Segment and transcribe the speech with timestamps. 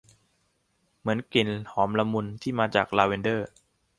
[0.99, 3.47] เหมือนกลิ่นหอมละมุน ที่มาจากลาเวนเดอร์